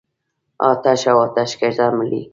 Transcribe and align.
آتش 0.71 1.01
او 1.11 1.17
آتشکده 1.25 1.87
مري. 1.97 2.21